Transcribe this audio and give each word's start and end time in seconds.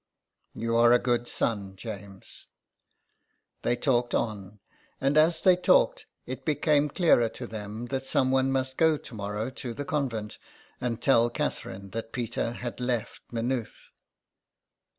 ''You 0.55 0.75
are 0.77 0.91
a 0.93 0.97
good 0.97 1.27
son, 1.27 1.75
James." 1.75 2.47
They 3.61 3.75
talked 3.75 4.15
on, 4.15 4.59
and 4.99 5.15
as 5.15 5.41
they 5.41 5.55
talked 5.55 6.07
it 6.25 6.43
became 6.43 6.89
clearer 6.89 7.29
to 7.29 7.45
them 7.45 7.85
that 7.93 8.07
some 8.07 8.31
one 8.31 8.51
must 8.51 8.77
go 8.77 8.97
to 8.97 9.13
morrow 9.13 9.51
to 9.51 9.75
the 9.75 9.85
convent 9.85 10.39
and 10.81 10.99
tell 10.99 11.29
Catherine 11.29 11.91
that 11.91 12.13
Peter 12.13 12.53
had 12.53 12.79
left 12.79 13.21
May 13.31 13.43
nooth. 13.43 13.91